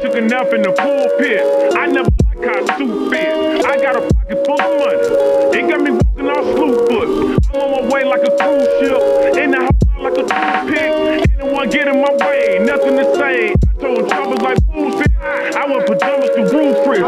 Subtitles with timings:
[0.00, 1.42] Took a nap in the pulpit.
[1.74, 3.66] I never like how Sue fit.
[3.66, 5.58] I got a pocket full of money.
[5.58, 7.08] It got me walking on slew foot.
[7.50, 8.94] I'm on my way like a cruise ship.
[9.42, 11.26] In the house like a toothpick.
[11.40, 13.50] Anyone get in my way, nothing to say.
[13.50, 15.10] I told troubles like bullshit.
[15.18, 17.02] I went pajamas to roof free.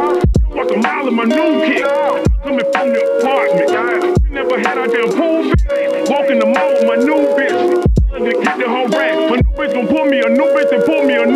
[0.51, 1.87] Like a mile in my new kick.
[1.87, 4.19] I'm coming from the apartment.
[4.27, 6.11] We never had our damn pool fit.
[6.11, 7.87] Walking the mall with my new bitch.
[8.11, 9.15] Telling to get the whole rack.
[9.31, 11.30] My new bitch gon' pull me a new bitch and pull me a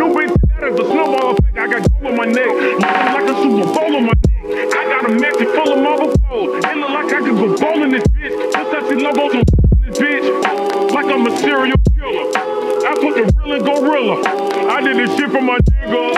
[2.15, 2.47] my neck.
[2.47, 4.73] Looking like a Super Bowl on my neck.
[4.73, 6.63] I got a mansion full of marble gold.
[6.63, 8.51] It look like I could go bowling this bitch.
[8.53, 9.43] Just touch the logos on
[9.81, 10.91] this bitch.
[10.93, 12.31] Like I'm a serial killer.
[12.87, 14.15] I put the real in gorilla.
[14.71, 16.14] I did this shit for my niggas.